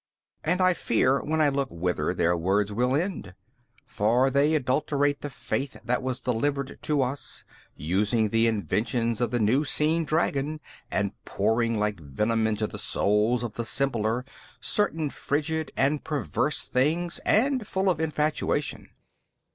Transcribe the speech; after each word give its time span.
And 0.43 0.61
I 0.61 0.73
fear 0.73 1.21
when 1.21 1.41
I 1.41 1.49
look 1.49 1.69
whither 1.69 2.11
their 2.11 2.35
words 2.35 2.71
will 2.73 2.95
end. 2.95 3.35
For 3.85 4.31
they 4.31 4.55
adulterate 4.55 5.21
the 5.21 5.29
faith 5.29 5.77
that 5.85 6.01
was 6.01 6.19
delivered 6.21 6.79
to 6.81 7.03
us, 7.03 7.43
using 7.75 8.29
the 8.29 8.47
inventions 8.47 9.21
of 9.21 9.29
the 9.29 9.37
new 9.37 9.63
seen 9.63 10.03
dragon 10.03 10.59
and 10.89 11.11
pouring 11.23 11.77
like 11.77 11.99
venom 11.99 12.47
into 12.47 12.65
the 12.65 12.79
souls 12.79 13.43
of 13.43 13.53
the 13.53 13.63
simpler 13.63 14.25
certain 14.59 15.11
frigid 15.11 15.71
and 15.77 16.03
perverse 16.03 16.63
things 16.63 17.19
and 17.23 17.67
full 17.67 17.87
of 17.87 17.99
infatuation. 18.01 18.89